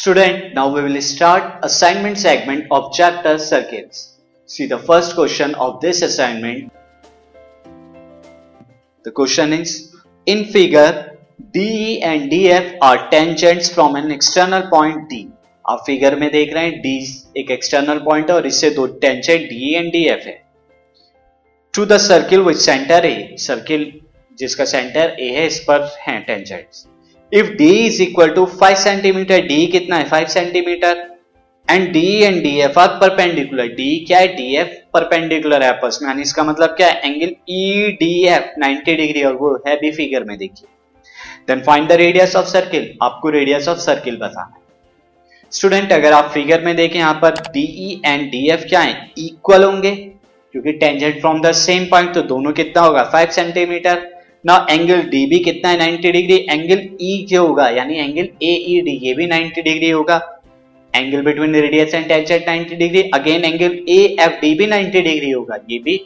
[0.00, 4.14] Student, now we will start assignment segment of chapter circuits.
[4.48, 6.72] See the first question of this assignment.
[9.04, 9.94] The question is,
[10.26, 11.18] in figure,
[11.52, 15.18] DE and DF are tangents from an external point D.
[15.64, 16.94] आप figure में देख रहे हैं D
[17.42, 20.38] एक external point है और इससे दो टेंजेंट DE एंड DF है
[21.74, 23.92] to the circle with centre A circle
[24.38, 26.86] जिसका सेंटर ए है इस पर है tangents
[27.32, 30.04] if D is equal to five centimetre D कितना है?
[30.08, 31.06] Five centimetre
[31.68, 34.28] and D and D F are perpendicular D क्या है?
[34.36, 36.22] डी एफ़ परपेंडिकुलर है आपस में.
[36.22, 37.00] इसका मतलब क्या है?
[37.04, 40.68] Angle E D F ninety degree और वो है भी फिगर में देखिए.
[41.48, 44.58] Then find the radius of circle आपको रेडियस ऑफ़ सर्किल बताना है.
[45.52, 49.10] स्टूडेंट अगर आप फिगर में देखें यहाँ पर डीई एंड डी एफ़ क्या है?
[49.18, 49.90] इक्वल होंगे.
[50.54, 53.02] क्योंकि tangent from the same point तो दोनों कितना होगा?
[53.12, 54.09] फाइव सेंटीमीटर
[54.44, 55.78] ना एंगल डी भी कितना है?
[55.78, 57.68] 90 डिग्री एंगल ई e जो होगा?
[57.68, 60.20] यानी एंगल ए ई डी ये भी 90 डिग्री होगा.
[60.94, 65.30] Angle between radius and tangent 90 degree again angle A F D भी 90 डिग्री
[65.30, 65.58] होगा.
[65.70, 65.96] ये भी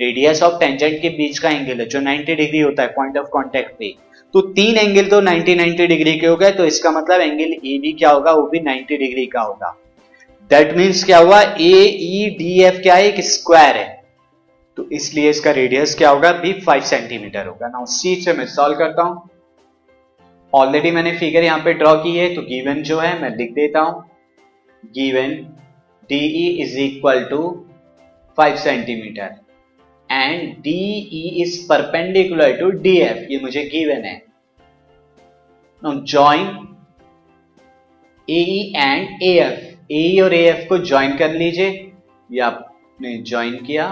[0.00, 3.26] रेडियस ऑफ़ टेंजेंट के बीच का एंगल है, जो 90 डिग्री होता है पॉइंट ऑफ़
[3.32, 3.92] कॉन्टेक्ट पे.
[4.34, 7.78] तो तीन एंगल तो 90 90 डिग्री के हो गए तो इसका मतलब एंगल ए
[7.78, 8.32] भी क्या होगा?
[8.32, 9.74] वो भी 90 डिग्री का होगा.
[10.50, 11.40] दैट मीन्स क्या हुआ?
[11.42, 13.08] ए ई डी एफ़ क्या है?
[13.08, 13.93] एक स्क्वायर है.
[14.76, 16.32] तो इसलिए इसका रेडियस क्या होगा?
[16.32, 19.28] भी फाइव सेंटीमीटर होगा। ना सी से मैं सॉल्व करता हूँ।
[20.52, 23.80] ऑलरेडी मैंने फिगर यहाँ पे ड्रॉ की है तो गिवन जो है, मैं लिख देता
[23.80, 24.04] हूँ।
[24.94, 25.30] Given
[26.10, 27.40] D E is equal to
[28.38, 29.36] five centimetre
[30.10, 34.22] and D E is perpendicular to D F ये मुझे गिवन है।
[35.82, 36.46] Join
[38.28, 41.70] A and A F A और ए एफ़ को ज्वाइन कर लीजिए।
[42.30, 43.86] ये आपने ज्वाइन किया।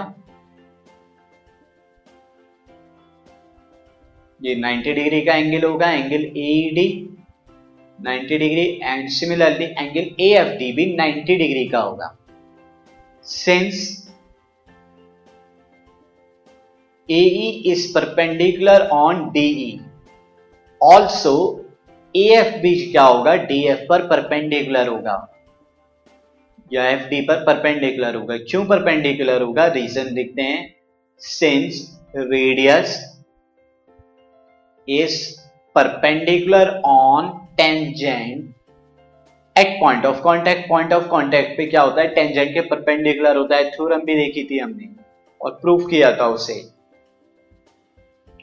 [4.41, 7.09] ये 90 डिग्री का एंगल होगा angle A D
[8.01, 12.17] 90 degree and similarly angle A F D भी 90 डिग्री का होगा।
[13.23, 14.03] Since
[17.11, 19.77] AE is perpendicular on DE.
[20.93, 21.53] Also,
[22.17, 23.31] AFB क्या होगा?
[23.31, 25.35] DF पर परपेंडिकुलर होगा।
[26.73, 29.67] या FD पर परपेंडिकुलर होगा। क्यों परपेंडिकुलर होगा?
[29.67, 30.75] रीजन देखते हैं।
[31.17, 33.12] Since radius
[34.89, 35.13] is
[35.75, 38.43] perpendicular on tangent.
[39.57, 42.07] At point of contact point of contact पे क्या होता है?
[42.07, 44.89] टेंजेंट के परपेंडिकुलर होता है। थ्योरम भी देखी थी हमने
[45.41, 46.53] और प्रूफ किया था उसे।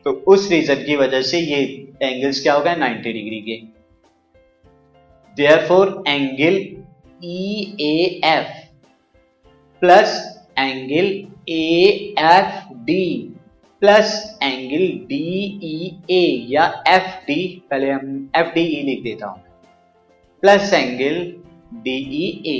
[0.04, 3.56] तो उस रीजन की वजह से ये एंगल्स क्या होगा 90 डिग्री के।
[5.36, 6.76] Therefore angle
[7.24, 8.76] E A F
[9.80, 11.06] plus angle
[11.48, 11.84] A
[12.18, 13.34] F D
[13.82, 14.10] plus
[14.42, 15.18] angle D
[15.64, 19.42] E A या एफ़ डी पहले हम एफ़ डी ई लिख देता हूँ।
[20.42, 21.16] Plus angle
[21.84, 22.58] D E A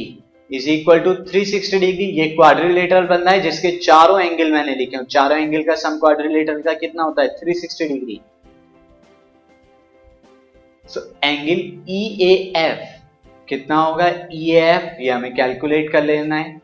[0.51, 5.05] is equal to 360 degree ये क्वाड्रिलेटरल बनना है, जिसके चारों एंगल मैंने लिखे हैं।
[5.07, 7.29] चारों एंगल का सम क्वाड्रिलेटरल का कितना होता है?
[7.39, 8.21] 360 degree
[10.85, 11.61] so angle
[11.91, 12.85] E A F
[13.49, 14.09] कितना होगा?
[14.33, 16.61] ई एफ़ ये हमें कैलकुलेट कर लेना है।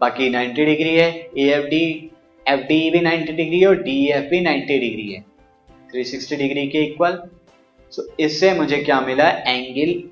[0.00, 2.10] बाकी 90 डिग्री है A F D
[2.48, 5.24] F D भी 90 डिग्री और डी एफ़ भी 90 डिग्री है।
[5.94, 7.22] 360 डिग्री के इक्वल
[7.92, 9.28] सो so, इससे मुझे क्या मिला?
[9.28, 10.02] Angle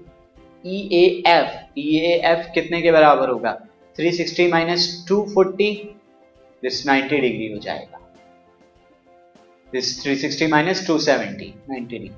[0.66, 3.66] E A F E A F कितने के बराबर होगा?
[3.96, 5.26] 360 sixty minus two
[6.62, 7.98] this 90 degree हो जाएगा।
[9.72, 12.16] This 360 sixty minus two seventy ninety degree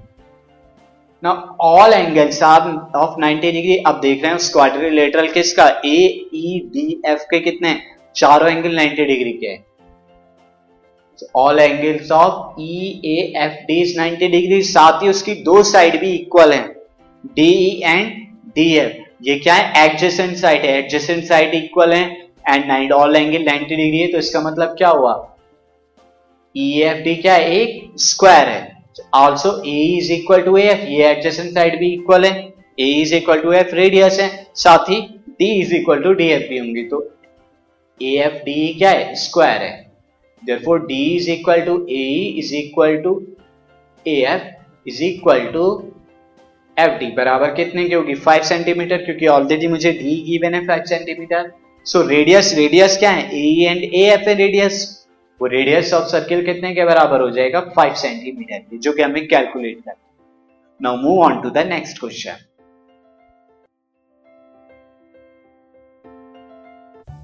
[1.22, 2.60] now all angles are
[2.96, 5.82] of 90 degree अब देख रहे हैं स्क्वाड्रिलेटरल किसका?
[5.86, 7.80] ए ई डी एफ़ के कितने?
[8.16, 9.73] चारों एंगल 90 डिग्री के। हैं
[11.36, 16.00] all angles of E A F D is 90 degree साथ ही उसकी दो साइड
[16.00, 16.62] भी इक्वल है.
[17.36, 18.10] डी एंड
[18.54, 19.84] डी एफ़ ये क्या है?
[19.84, 20.76] एडजेसेंट साइड है.
[20.78, 22.04] एडजेसेंट साइड इक्वल है.
[22.48, 24.10] And nine all angle 90 degree है.
[24.12, 25.14] तो इसका मतलब क्या हुआ?
[26.54, 27.50] ई एफ़ डी क्या है?
[27.52, 28.72] एक स्क्वायर है.
[29.14, 32.32] Also A is equal to F ये एडजेसेंट साइड भी इक्वल है.
[32.80, 34.28] A is equal to F radius है.
[34.54, 35.00] साथ ही
[35.38, 36.82] D is equal to D F भी होंगी.
[36.82, 37.02] तो
[38.00, 39.14] ए एफ़ डी क्या है?
[39.14, 39.83] स्क्वायर है.
[40.48, 43.12] Therefore, d is equal to ae is equal to
[44.06, 44.42] af
[44.86, 45.66] is equal to
[46.76, 48.14] F D बराबर कितने की होगी?
[48.22, 51.50] 5 सेंटीमीटर क्योंकि ऑलरेडी मुझे डी गिवन है 5 सेंटीमीटर
[51.86, 53.28] सो रेडियस रेडियस क्या है?
[53.32, 54.80] ए एंड ए एफ़ है रेडियस
[55.40, 57.60] वो रेडियस ऑफ़ सर्किल कितने के बराबर हो जाएगा?
[57.78, 60.02] 5 सेंटीमीटर जो कि हमें कैलकुलेट करना
[60.80, 62.44] now move on to the next question